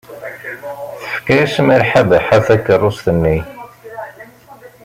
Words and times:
Tefka-as 1.01 1.55
Malḥa 1.65 2.01
Baḥa 2.09 2.37
takeṛṛust-nni. 2.45 3.37